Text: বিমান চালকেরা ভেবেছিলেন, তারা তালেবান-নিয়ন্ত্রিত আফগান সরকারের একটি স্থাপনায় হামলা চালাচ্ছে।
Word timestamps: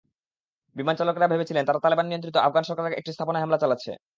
বিমান 0.75 0.95
চালকেরা 0.97 1.27
ভেবেছিলেন, 1.27 1.63
তারা 1.65 1.79
তালেবান-নিয়ন্ত্রিত 1.83 2.37
আফগান 2.39 2.63
সরকারের 2.65 2.93
একটি 2.93 3.11
স্থাপনায় 3.13 3.43
হামলা 3.43 3.57
চালাচ্ছে। 3.57 3.91